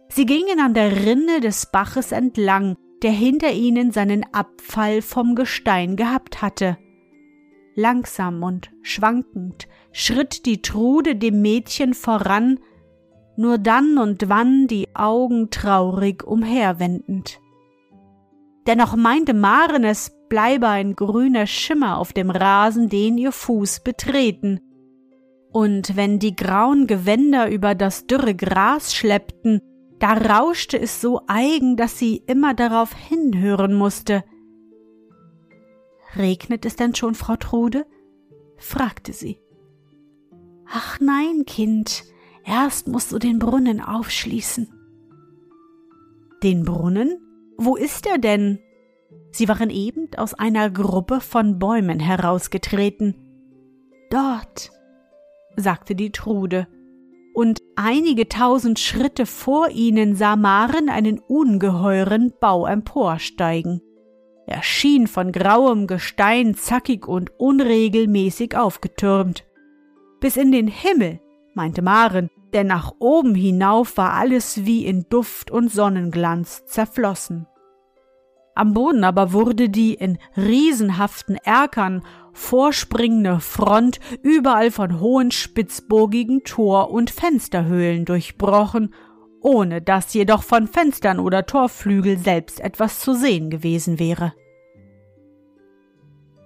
Sie 0.10 0.26
gingen 0.26 0.60
an 0.60 0.74
der 0.74 1.06
Rinne 1.06 1.40
des 1.40 1.72
Baches 1.72 2.12
entlang, 2.12 2.76
der 3.02 3.12
hinter 3.12 3.52
ihnen 3.52 3.92
seinen 3.92 4.26
Abfall 4.34 5.02
vom 5.02 5.34
Gestein 5.34 5.96
gehabt 5.96 6.42
hatte. 6.42 6.78
Langsam 7.76 8.44
und 8.44 8.72
schwankend 8.82 9.68
schritt 9.94 10.46
die 10.46 10.62
Trude 10.62 11.16
dem 11.16 11.42
Mädchen 11.42 11.94
voran, 11.94 12.60
nur 13.38 13.58
dann 13.58 13.98
und 13.98 14.28
wann 14.28 14.68
die 14.68 14.94
Augen 14.94 15.50
traurig 15.50 16.24
umherwendend. 16.24 17.40
Dennoch 18.68 18.96
meinte 18.96 19.34
Maren, 19.34 19.86
es 19.86 20.12
bleibe 20.30 20.68
ein 20.68 20.96
grüner 20.96 21.48
Schimmer 21.48 21.98
auf 21.98 22.12
dem 22.12 22.30
Rasen, 22.30 22.90
den 22.90 23.18
ihr 23.18 23.32
Fuß 23.32 23.84
betreten, 23.84 24.60
und 25.54 25.96
wenn 25.96 26.18
die 26.18 26.36
grauen 26.36 26.88
Gewänder 26.88 27.50
über 27.50 27.76
das 27.76 28.08
dürre 28.08 28.36
Gras 28.36 28.94
schleppten, 28.94 29.62
da 30.00 30.14
rauschte 30.14 30.78
es 30.80 31.00
so 31.00 31.22
eigen, 31.28 31.78
dass 31.78 31.98
sie 31.98 32.18
immer 32.26 32.56
darauf 32.56 32.94
hinhören 32.94 33.76
musste. 33.76 34.24
Regnet 36.18 36.66
es 36.66 36.76
denn 36.76 36.96
schon, 36.96 37.16
Frau 37.16 37.36
Trude? 37.36 37.86
fragte 38.58 39.14
sie. 39.14 39.40
Ach 40.66 41.00
nein, 41.00 41.46
Kind, 41.46 42.04
erst 42.46 42.88
musst 42.88 43.12
du 43.12 43.20
den 43.20 43.38
Brunnen 43.38 43.80
aufschließen. 43.80 44.68
Den 46.42 46.66
Brunnen? 46.66 47.20
Wo 47.58 47.76
ist 47.76 48.08
er 48.08 48.18
denn? 48.18 48.60
Sie 49.32 49.48
waren 49.48 49.70
eben 49.70 50.10
aus 50.18 50.34
einer 50.34 50.72
Gruppe 50.72 51.22
von 51.22 51.60
Bäumen 51.60 52.00
herausgetreten. 52.00 53.16
Dort, 54.10 54.72
sagte 55.56 55.96
die 55.96 56.12
Trude, 56.12 56.68
und 57.34 57.62
einige 57.76 58.30
tausend 58.30 58.80
Schritte 58.80 59.26
vor 59.26 59.70
ihnen 59.70 60.16
sah 60.16 60.36
Maren 60.36 60.90
einen 60.90 61.20
ungeheuren 61.20 62.32
Bau 62.40 62.68
emporsteigen. 62.68 63.82
Er 64.46 64.62
schien 64.62 65.08
von 65.08 65.32
grauem 65.32 65.88
Gestein 65.88 66.54
zackig 66.54 67.08
und 67.08 67.32
unregelmäßig 67.40 68.56
aufgetürmt. 68.56 69.46
Bis 70.20 70.38
in 70.38 70.52
den 70.52 70.68
Himmel, 70.68 71.20
meinte 71.56 71.82
Maren, 71.82 72.30
denn 72.54 72.68
nach 72.68 72.94
oben 73.00 73.36
hinauf 73.36 73.98
war 73.98 74.14
alles 74.14 74.66
wie 74.66 74.86
in 74.86 75.08
Duft 75.10 75.50
und 75.50 75.72
Sonnenglanz 75.72 76.66
zerflossen. 76.66 77.48
Am 78.56 78.74
Boden 78.74 79.04
aber 79.04 79.34
wurde 79.34 79.70
die 79.70 79.96
in 79.96 80.20
riesenhaften 80.38 81.38
Erkern 81.38 82.04
vorspringende 82.34 83.40
Front 83.40 84.00
überall 84.22 84.72
von 84.72 85.00
hohen 85.00 85.32
spitzbogigen 85.32 86.44
Tor- 86.44 86.92
und 86.92 87.10
Fensterhöhlen 87.10 88.06
durchbrochen, 88.06 88.94
ohne 89.42 89.82
dass 89.82 90.14
jedoch 90.14 90.44
von 90.44 90.68
Fenstern 90.68 91.20
oder 91.20 91.46
Torflügel 91.46 92.18
selbst 92.18 92.60
etwas 92.60 93.00
zu 93.00 93.14
sehen 93.14 93.50
gewesen 93.50 94.00
wäre. 94.00 94.34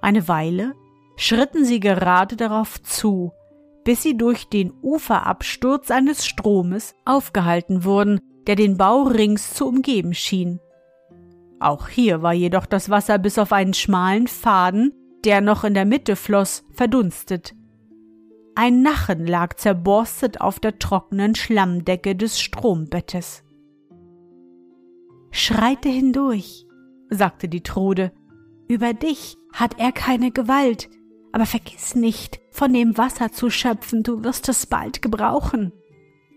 Eine 0.02 0.28
Weile 0.28 0.74
schritten 1.18 1.66
sie 1.66 1.80
gerade 1.80 2.36
darauf 2.36 2.82
zu, 2.82 3.34
bis 3.84 4.04
sie 4.04 4.18
durch 4.18 4.48
den 4.48 4.74
Uferabsturz 4.82 5.92
eines 5.92 6.26
Stromes 6.26 6.96
aufgehalten 7.06 7.84
wurden, 7.84 8.20
der 8.48 8.56
den 8.56 8.78
Bau 8.78 9.04
rings 9.04 9.54
zu 9.54 9.68
umgeben 9.68 10.14
schien. 10.14 10.60
Auch 11.60 11.88
hier 11.88 12.22
war 12.22 12.34
jedoch 12.34 12.66
das 12.66 12.90
Wasser 12.90 13.18
bis 13.18 13.40
auf 13.40 13.52
einen 13.52 13.74
schmalen 13.74 14.28
Faden 14.28 14.94
der 15.28 15.42
noch 15.42 15.64
in 15.64 15.74
der 15.74 15.86
Mitte 15.86 16.16
floss, 16.16 16.64
verdunstet. 16.72 17.54
Ein 18.56 18.82
Nachen 18.82 19.28
lag 19.28 19.56
zerborstet 19.56 20.42
auf 20.42 20.60
der 20.60 20.80
trockenen 20.80 21.36
Schlammdecke 21.36 22.16
des 22.16 22.40
Strombettes. 22.40 23.44
Schreite 25.30 25.90
hindurch, 25.90 26.66
sagte 27.10 27.50
die 27.50 27.62
Trude. 27.62 28.12
Über 28.68 28.94
dich 28.94 29.36
hat 29.54 29.80
er 29.80 29.92
keine 29.92 30.32
Gewalt, 30.32 30.90
aber 31.32 31.46
vergiss 31.46 31.94
nicht, 31.94 32.40
von 32.50 32.74
dem 32.74 32.98
Wasser 32.98 33.32
zu 33.32 33.50
schöpfen, 33.50 34.04
du 34.04 34.24
wirst 34.24 34.50
es 34.50 34.66
bald 34.66 35.02
gebrauchen. 35.02 35.72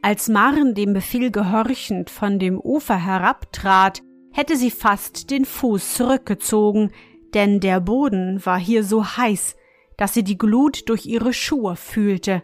Als 0.03 0.29
Maren 0.29 0.75
dem 0.75 0.93
Befehl 0.93 1.31
gehorchend 1.31 2.11
von 2.11 2.39
dem 2.39 2.59
Ufer 2.61 2.97
herabtrat, 2.97 4.03
hätte 4.33 4.57
sie 4.57 4.71
fast 4.71 5.31
den 5.31 5.45
Fuß 5.45 5.95
zurückgezogen, 5.95 6.93
denn 7.35 7.61
der 7.61 7.81
Boden 7.81 8.45
war 8.45 8.59
hier 8.59 8.85
so 8.85 9.05
heiß, 9.05 9.57
dass 9.97 10.15
sie 10.15 10.25
die 10.25 10.39
Glut 10.39 10.89
durch 10.89 11.07
ihre 11.07 11.33
Schuhe 11.33 11.77
fühlte. 11.77 12.43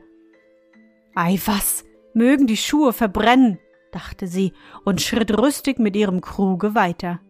Ei 1.14 1.38
was, 1.47 1.85
mögen 2.12 2.47
die 2.47 2.57
Schuhe 2.57 2.93
verbrennen, 2.93 3.59
dachte 3.93 4.26
sie 4.26 4.52
und 4.85 5.00
schritt 5.00 5.37
rüstig 5.37 5.78
mit 5.78 5.97
ihrem 5.97 6.21
Kruge 6.21 6.75
weiter. 6.75 7.21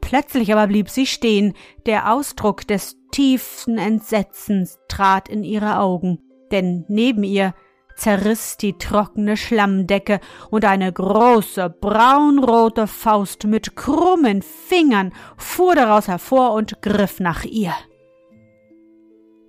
Plötzlich 0.00 0.52
aber 0.52 0.66
blieb 0.66 0.88
sie 0.88 1.06
stehen, 1.06 1.54
der 1.86 2.12
Ausdruck 2.12 2.66
des 2.66 2.96
tiefsten 3.12 3.78
Entsetzens 3.78 4.78
trat 4.88 5.28
in 5.28 5.44
ihre 5.44 5.78
Augen, 5.78 6.18
denn 6.50 6.84
neben 6.88 7.24
ihr 7.24 7.54
zerriss 7.96 8.56
die 8.56 8.78
trockene 8.78 9.36
Schlammdecke 9.36 10.20
und 10.50 10.64
eine 10.64 10.92
große 10.92 11.70
braunrote 11.70 12.86
Faust 12.86 13.44
mit 13.44 13.76
krummen 13.76 14.42
Fingern 14.42 15.12
fuhr 15.36 15.74
daraus 15.74 16.08
hervor 16.08 16.52
und 16.52 16.82
griff 16.82 17.20
nach 17.20 17.44
ihr. 17.44 17.72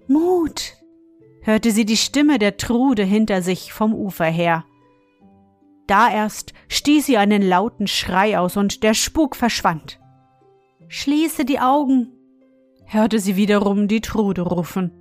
Mut, 0.08 0.74
hörte 1.42 1.72
sie 1.72 1.86
die 1.86 1.98
Stimme 1.98 2.40
der 2.40 2.58
Trude 2.58 3.04
hinter 3.04 3.42
sich 3.42 3.74
vom 3.74 3.94
Ufer 3.94 4.26
her. 4.26 4.66
Da 5.88 6.12
erst 6.12 6.54
stieß 6.70 7.06
sie 7.06 7.18
einen 7.18 7.42
lauten 7.42 7.88
Schrei 7.88 8.40
aus 8.40 8.58
und 8.58 8.84
der 8.84 8.94
Spuk 8.94 9.36
verschwand. 9.36 10.00
Schließe 10.88 11.46
die 11.46 11.60
Augen, 11.60 12.12
hörte 12.86 13.20
sie 13.20 13.36
wiederum 13.36 13.88
die 13.88 14.02
Trude 14.02 14.42
rufen. 14.42 14.92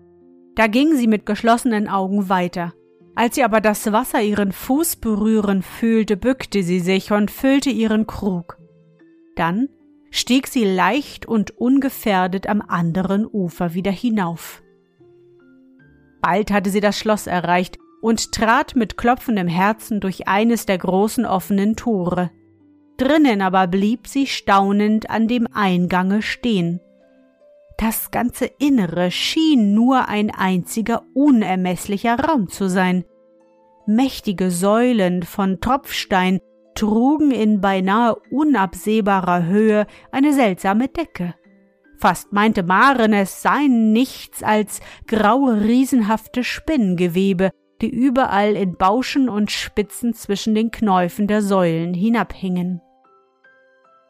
Da 0.54 0.66
ging 0.66 0.96
sie 0.96 1.06
mit 1.06 1.26
geschlossenen 1.26 1.88
Augen 1.88 2.28
weiter. 2.28 2.72
Als 3.14 3.34
sie 3.34 3.44
aber 3.44 3.60
das 3.60 3.92
Wasser 3.92 4.22
ihren 4.22 4.52
Fuß 4.52 4.96
berühren 4.96 5.62
fühlte, 5.62 6.16
bückte 6.16 6.62
sie 6.62 6.80
sich 6.80 7.12
und 7.12 7.30
füllte 7.30 7.70
ihren 7.70 8.06
Krug. 8.06 8.58
Dann 9.36 9.68
stieg 10.10 10.46
sie 10.46 10.64
leicht 10.64 11.26
und 11.26 11.50
ungefährdet 11.52 12.46
am 12.46 12.62
anderen 12.62 13.26
Ufer 13.26 13.74
wieder 13.74 13.92
hinauf. 13.92 14.62
Bald 16.20 16.50
hatte 16.50 16.70
sie 16.70 16.80
das 16.80 16.98
Schloss 16.98 17.26
erreicht 17.26 17.78
und 18.00 18.32
trat 18.32 18.76
mit 18.76 18.96
klopfendem 18.96 19.48
Herzen 19.48 20.00
durch 20.00 20.28
eines 20.28 20.66
der 20.66 20.78
großen 20.78 21.26
offenen 21.26 21.76
Tore. 21.76 22.30
Drinnen 22.96 23.42
aber 23.42 23.66
blieb 23.66 24.06
sie 24.06 24.26
staunend 24.26 25.10
an 25.10 25.28
dem 25.28 25.48
Eingange 25.52 26.22
stehen. 26.22 26.80
Das 27.82 28.12
ganze 28.12 28.44
Innere 28.44 29.10
schien 29.10 29.74
nur 29.74 30.08
ein 30.08 30.30
einziger 30.30 31.02
unermeßlicher 31.14 32.16
Raum 32.16 32.48
zu 32.48 32.68
sein. 32.68 33.04
Mächtige 33.88 34.52
Säulen 34.52 35.24
von 35.24 35.58
Tropfstein 35.58 36.38
trugen 36.76 37.32
in 37.32 37.60
beinahe 37.60 38.14
unabsehbarer 38.30 39.46
Höhe 39.46 39.88
eine 40.12 40.32
seltsame 40.32 40.86
Decke. 40.86 41.34
Fast 41.98 42.32
meinte 42.32 42.62
Maren, 42.62 43.12
es 43.12 43.42
seien 43.42 43.90
nichts 43.90 44.44
als 44.44 44.80
graue, 45.08 45.62
riesenhafte 45.62 46.44
Spinngewebe, 46.44 47.50
die 47.80 47.90
überall 47.90 48.54
in 48.54 48.76
Bauschen 48.76 49.28
und 49.28 49.50
Spitzen 49.50 50.14
zwischen 50.14 50.54
den 50.54 50.70
Knäufen 50.70 51.26
der 51.26 51.42
Säulen 51.42 51.94
hinabhingen. 51.94 52.80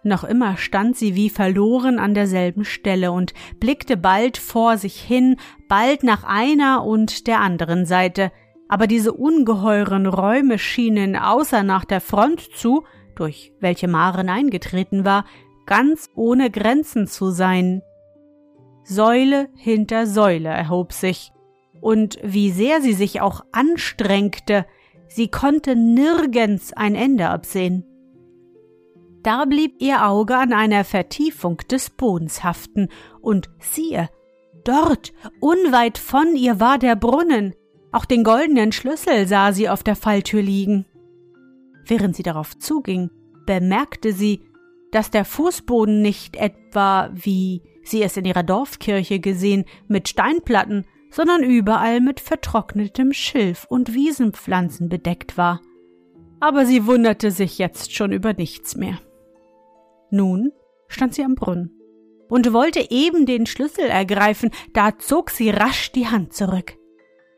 Noch 0.05 0.25
immer 0.25 0.57
stand 0.57 0.97
sie 0.97 1.15
wie 1.15 1.31
verloren 1.31 1.99
an 1.99 2.15
derselben 2.15 2.65
Stelle 2.65 3.13
und 3.13 3.35
blickte 3.61 3.97
bald 3.97 4.37
vor 4.37 4.77
sich 4.77 5.01
hin, 5.01 5.37
bald 5.69 6.03
nach 6.03 6.25
einer 6.25 6.85
und 6.85 7.29
der 7.29 7.41
anderen 7.41 7.87
Seite, 7.87 8.33
aber 8.69 8.87
diese 8.87 9.13
ungeheuren 9.13 10.07
Räume 10.07 10.59
schienen 10.59 11.15
außer 11.15 11.63
nach 11.63 11.85
der 11.85 12.01
Front 12.01 12.41
zu, 12.41 12.85
durch 13.15 13.53
welche 13.61 13.87
Maren 13.87 14.29
eingetreten 14.29 15.05
war, 15.05 15.25
ganz 15.67 16.09
ohne 16.17 16.51
Grenzen 16.51 17.07
zu 17.07 17.31
sein. 17.31 17.83
Säule 18.83 19.51
hinter 19.57 20.07
Säule 20.07 20.49
erhob 20.49 20.93
sich, 20.93 21.33
und 21.81 22.19
wie 22.23 22.51
sehr 22.51 22.81
sie 22.81 22.95
sich 22.95 23.21
auch 23.21 23.45
anstrengte, 23.53 24.67
sie 25.07 25.29
konnte 25.29 25.77
nirgends 25.77 26.73
ein 26.73 26.95
Ende 26.95 27.29
absehen. 27.29 27.92
Da 29.23 29.45
blieb 29.45 29.81
ihr 29.81 30.07
Auge 30.07 30.37
an 30.37 30.53
einer 30.53 30.85
Vertiefung 30.85 31.59
des 31.71 31.91
Bodens 31.91 32.43
haften, 32.43 32.89
und 33.21 33.51
siehe, 33.61 34.09
dort, 34.65 35.13
unweit 35.41 35.99
von 35.99 36.35
ihr 36.35 36.59
war 36.59 36.79
der 36.79 36.97
Brunnen, 36.97 37.55
auch 37.93 38.05
den 38.07 38.25
goldenen 38.25 38.73
Schlüssel 38.73 39.29
sah 39.29 39.53
sie 39.53 39.69
auf 39.69 39.83
der 39.83 39.97
Falltür 39.97 40.43
liegen. 40.43 40.87
Während 41.85 42.17
sie 42.17 42.23
darauf 42.23 42.59
zuging, 42.59 43.11
bemerkte 43.47 44.13
sie, 44.13 44.41
dass 44.93 45.11
der 45.11 45.25
Fußboden 45.25 46.01
nicht 46.01 46.37
etwa, 46.37 47.11
wie 47.13 47.63
sie 47.85 48.03
es 48.03 48.17
in 48.17 48.25
ihrer 48.25 48.43
Dorfkirche 48.43 49.21
gesehen, 49.21 49.67
mit 49.89 50.09
Steinplatten, 50.09 50.87
sondern 51.11 51.43
überall 51.43 52.01
mit 52.01 52.21
vertrocknetem 52.21 53.13
Schilf 53.13 53.67
und 53.69 53.93
Wiesenpflanzen 53.93 54.89
bedeckt 54.89 55.37
war. 55.37 55.61
Aber 56.41 56.65
sie 56.65 56.87
wunderte 56.87 57.31
sich 57.31 57.59
jetzt 57.59 57.95
schon 57.95 58.13
über 58.13 58.33
nichts 58.33 58.75
mehr. 58.75 58.99
Nun 60.13 60.53
stand 60.89 61.15
sie 61.15 61.25
am 61.25 61.35
Brunnen 61.35 61.71
und 62.29 62.53
wollte 62.53 62.91
eben 62.91 63.25
den 63.25 63.47
Schlüssel 63.47 63.87
ergreifen, 63.87 64.51
da 64.75 64.99
zog 64.99 65.31
sie 65.31 65.49
rasch 65.49 65.91
die 65.93 66.07
Hand 66.07 66.35
zurück. 66.35 66.77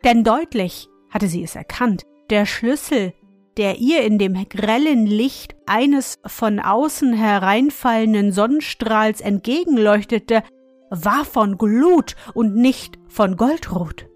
Denn 0.02 0.24
deutlich 0.24 0.88
hatte 1.08 1.28
sie 1.28 1.44
es 1.44 1.54
erkannt, 1.54 2.02
der 2.30 2.46
Schlüssel, 2.46 3.14
der 3.56 3.78
ihr 3.78 4.02
in 4.02 4.18
dem 4.18 4.34
grellen 4.48 5.06
Licht 5.06 5.54
eines 5.66 6.18
von 6.26 6.58
außen 6.58 7.12
hereinfallenden 7.12 8.32
Sonnenstrahls 8.32 9.20
entgegenleuchtete, 9.20 10.42
war 10.90 11.24
von 11.24 11.56
Glut 11.56 12.16
und 12.34 12.56
nicht 12.56 12.98
von 13.06 13.36
Goldrot. 13.36 14.08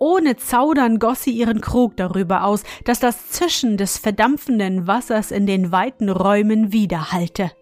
Ohne 0.00 0.34
Zaudern 0.36 0.98
goss 0.98 1.22
sie 1.22 1.30
ihren 1.30 1.60
Krug 1.60 1.96
darüber 1.96 2.42
aus, 2.42 2.64
dass 2.84 2.98
das 2.98 3.28
Zischen 3.28 3.76
des 3.76 3.96
verdampfenden 3.98 4.88
Wassers 4.88 5.30
in 5.30 5.46
den 5.46 5.70
weiten 5.70 6.08
Räumen 6.08 6.72
widerhallte. 6.72 7.52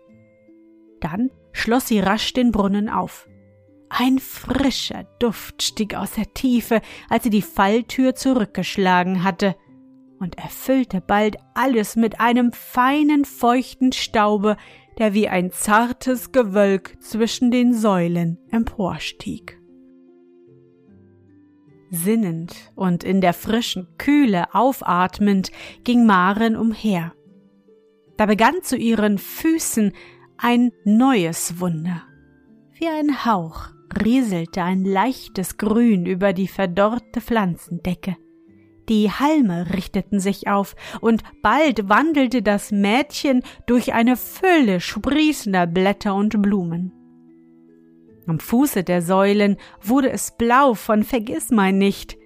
Dann 1.00 1.30
schloss 1.52 1.88
sie 1.88 2.00
rasch 2.00 2.32
den 2.32 2.52
Brunnen 2.52 2.88
auf. 2.88 3.28
Ein 3.88 4.18
frischer 4.18 5.04
Duft 5.18 5.62
stieg 5.62 5.94
aus 5.94 6.12
der 6.12 6.32
Tiefe, 6.32 6.80
als 7.08 7.24
sie 7.24 7.30
die 7.30 7.42
Falltür 7.42 8.14
zurückgeschlagen 8.14 9.24
hatte, 9.24 9.56
und 10.20 10.38
erfüllte 10.38 11.00
bald 11.00 11.38
alles 11.54 11.96
mit 11.96 12.20
einem 12.20 12.52
feinen, 12.52 13.24
feuchten 13.24 13.90
Staube, 13.92 14.56
der 14.98 15.14
wie 15.14 15.28
ein 15.28 15.50
zartes 15.50 16.30
Gewölk 16.30 16.96
zwischen 17.00 17.50
den 17.50 17.72
Säulen 17.72 18.38
emporstieg. 18.50 19.58
Sinnend 21.90 22.54
und 22.76 23.02
in 23.02 23.20
der 23.20 23.32
frischen 23.32 23.88
Kühle 23.98 24.54
aufatmend 24.54 25.50
ging 25.82 26.06
Maren 26.06 26.54
umher. 26.54 27.14
Da 28.16 28.26
begann 28.26 28.62
zu 28.62 28.76
ihren 28.76 29.18
Füßen 29.18 29.92
ein 30.42 30.72
neues 30.84 31.60
Wunder. 31.60 32.02
Wie 32.72 32.88
ein 32.88 33.26
Hauch 33.26 33.68
rieselte 34.02 34.62
ein 34.62 34.84
leichtes 34.84 35.58
Grün 35.58 36.06
über 36.06 36.32
die 36.32 36.48
verdorrte 36.48 37.20
Pflanzendecke. 37.20 38.16
Die 38.88 39.10
Halme 39.10 39.72
richteten 39.74 40.18
sich 40.18 40.48
auf, 40.48 40.74
und 41.00 41.22
bald 41.42 41.88
wandelte 41.88 42.42
das 42.42 42.72
Mädchen 42.72 43.42
durch 43.66 43.92
eine 43.92 44.16
Fülle 44.16 44.80
sprießender 44.80 45.66
Blätter 45.66 46.14
und 46.14 46.40
Blumen. 46.40 46.92
Am 48.26 48.40
Fuße 48.40 48.82
der 48.82 49.02
Säulen 49.02 49.58
wurde 49.82 50.10
es 50.10 50.36
blau 50.36 50.74
von 50.74 51.04
Vergissmeinnicht, 51.04 52.16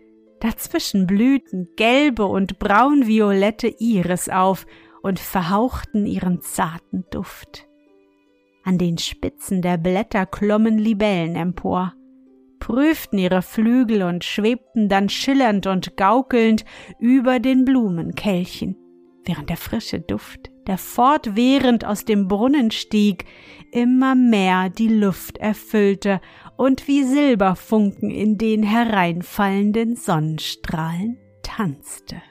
dazwischen 0.41 1.07
blühten 1.07 1.69
gelbe 1.77 2.27
und 2.27 2.59
braunviolette 2.59 3.75
Iris 3.79 4.29
auf 4.29 4.67
und 5.03 5.19
verhauchten 5.19 6.07
ihren 6.07 6.41
zarten 6.43 7.05
Duft. 7.11 7.67
An 8.65 8.79
den 8.79 8.97
Spitzen 8.97 9.61
der 9.61 9.77
Blätter 9.77 10.25
klommen 10.25 10.79
Libellen 10.79 11.37
empor, 11.37 11.93
prüften 12.59 13.19
ihre 13.19 13.43
Flügel 13.43 14.03
und 14.03 14.25
schwebten 14.25 14.89
dann 14.89 15.11
schillernd 15.11 15.67
und 15.67 15.99
gaukelnd 15.99 16.65
über 16.99 17.41
den 17.41 17.67
Blumenkelchen, 17.67 18.77
während 19.27 19.51
der 19.51 19.59
frische 19.59 20.01
Duft, 20.01 20.51
der 20.67 20.79
fortwährend 20.79 21.85
aus 21.85 22.07
dem 22.07 22.27
Brunnen 22.27 22.71
stieg, 22.71 23.27
immer 23.71 24.15
mehr 24.15 24.71
die 24.71 24.89
Luft 24.89 25.37
erfüllte 25.37 26.23
und 26.57 26.89
wie 26.89 27.03
Silberfunken 27.03 28.11
in 28.11 28.39
den 28.39 28.63
hereinfallenden 28.63 29.95
Sonnenstrahlen 29.95 31.19
tanzte. 31.43 32.23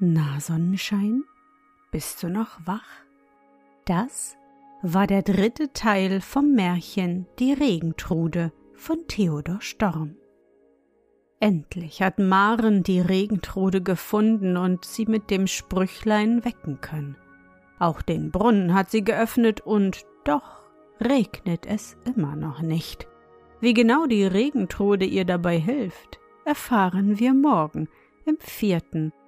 Na, 0.00 0.38
Sonnenschein, 0.38 1.24
bist 1.90 2.22
du 2.22 2.28
noch 2.28 2.64
wach? 2.64 2.86
Das 3.84 4.36
war 4.80 5.08
der 5.08 5.22
dritte 5.22 5.72
Teil 5.72 6.20
vom 6.20 6.52
Märchen 6.54 7.26
Die 7.40 7.52
Regentrude 7.52 8.52
von 8.74 9.08
Theodor 9.08 9.60
Storm. 9.60 10.14
Endlich 11.40 12.00
hat 12.00 12.20
Maren 12.20 12.84
die 12.84 13.00
Regentrude 13.00 13.82
gefunden 13.82 14.56
und 14.56 14.84
sie 14.84 15.06
mit 15.06 15.30
dem 15.30 15.48
Sprüchlein 15.48 16.44
wecken 16.44 16.80
können. 16.80 17.16
Auch 17.80 18.00
den 18.00 18.30
Brunnen 18.30 18.74
hat 18.74 18.92
sie 18.92 19.02
geöffnet 19.02 19.62
und 19.62 20.06
doch 20.22 20.62
regnet 21.00 21.66
es 21.66 21.96
immer 22.04 22.36
noch 22.36 22.62
nicht. 22.62 23.08
Wie 23.60 23.74
genau 23.74 24.06
die 24.06 24.24
Regentrude 24.24 25.06
ihr 25.06 25.24
dabei 25.24 25.58
hilft, 25.58 26.20
erfahren 26.44 27.18
wir 27.18 27.34
morgen 27.34 27.88
im 28.26 28.36
vierten 28.38 29.12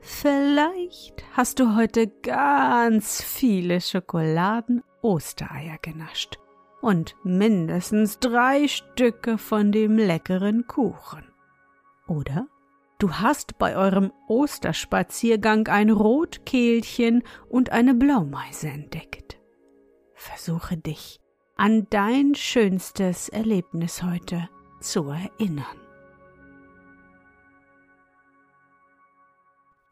Vielleicht 0.00 1.22
hast 1.34 1.60
du 1.60 1.76
heute 1.76 2.08
ganz 2.08 3.22
viele 3.22 3.80
Schokoladen-Ostereier 3.80 5.76
genascht 5.82 6.38
und 6.80 7.16
mindestens 7.22 8.18
drei 8.18 8.66
Stücke 8.66 9.36
von 9.36 9.72
dem 9.72 9.98
leckeren 9.98 10.66
Kuchen. 10.66 11.24
Oder 12.08 12.46
du 12.98 13.12
hast 13.12 13.58
bei 13.58 13.76
eurem 13.76 14.10
Osterspaziergang 14.26 15.68
ein 15.68 15.90
Rotkehlchen 15.90 17.22
und 17.48 17.70
eine 17.70 17.94
Blaumeise 17.94 18.68
entdeckt. 18.68 19.38
Versuche 20.14 20.78
dich 20.78 21.20
an 21.56 21.86
dein 21.90 22.34
schönstes 22.34 23.28
Erlebnis 23.28 24.02
heute 24.02 24.48
zu 24.80 25.10
erinnern. 25.10 25.89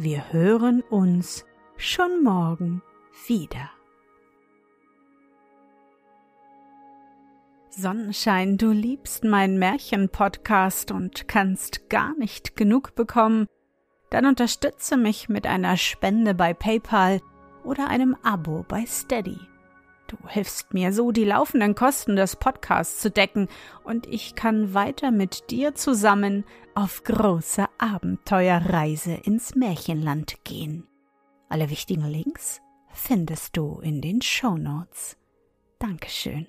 Wir 0.00 0.32
hören 0.32 0.80
uns 0.90 1.44
schon 1.76 2.22
morgen 2.22 2.82
wieder. 3.26 3.68
Sonnenschein, 7.70 8.58
du 8.58 8.70
liebst 8.70 9.24
meinen 9.24 9.58
Märchen-Podcast 9.58 10.92
und 10.92 11.26
kannst 11.26 11.90
gar 11.90 12.16
nicht 12.16 12.54
genug 12.54 12.94
bekommen, 12.94 13.48
dann 14.10 14.26
unterstütze 14.26 14.96
mich 14.96 15.28
mit 15.28 15.48
einer 15.48 15.76
Spende 15.76 16.32
bei 16.32 16.54
PayPal 16.54 17.20
oder 17.64 17.88
einem 17.88 18.16
Abo 18.22 18.64
bei 18.68 18.86
Steady. 18.86 19.40
Du 20.08 20.16
hilfst 20.26 20.72
mir 20.72 20.92
so, 20.92 21.12
die 21.12 21.24
laufenden 21.24 21.74
Kosten 21.74 22.16
des 22.16 22.34
Podcasts 22.34 22.98
zu 22.98 23.10
decken, 23.10 23.46
und 23.84 24.06
ich 24.06 24.34
kann 24.34 24.72
weiter 24.72 25.10
mit 25.10 25.50
dir 25.50 25.74
zusammen 25.74 26.44
auf 26.74 27.04
große 27.04 27.66
Abenteuerreise 27.76 29.12
ins 29.12 29.54
Märchenland 29.54 30.42
gehen. 30.44 30.86
Alle 31.50 31.70
wichtigen 31.70 32.06
Links 32.06 32.60
findest 32.90 33.56
du 33.56 33.80
in 33.80 34.00
den 34.00 34.22
Show 34.22 34.56
Notes. 34.56 35.18
Dankeschön. 35.78 36.46